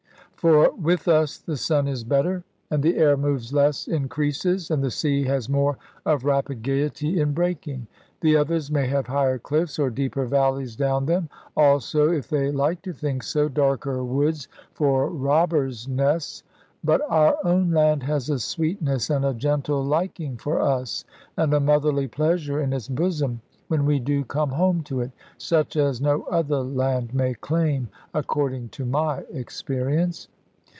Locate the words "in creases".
3.87-4.71